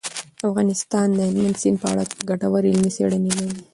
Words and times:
افغانستان 0.49 1.07
د 1.13 1.19
هلمند 1.27 1.59
سیند 1.61 1.77
په 1.81 1.87
اړه 1.91 2.03
ګټورې 2.29 2.69
علمي 2.73 2.91
څېړنې 2.95 3.31
لري. 3.37 3.59